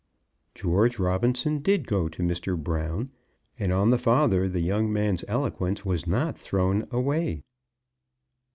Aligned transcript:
George 0.55 0.97
Robinson 0.97 1.59
did 1.59 1.85
go 1.85 2.09
to 2.09 2.23
Mr. 2.23 2.57
Brown, 2.57 3.11
and 3.59 3.71
on 3.71 3.91
the 3.91 3.99
father 3.99 4.49
the 4.49 4.59
young 4.61 4.91
man's 4.91 5.23
eloquence 5.27 5.85
was 5.85 6.07
not 6.07 6.35
thrown 6.35 6.87
away. 6.89 7.43